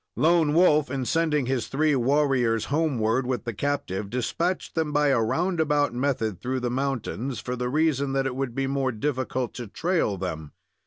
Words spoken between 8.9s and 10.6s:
difficult to trail them.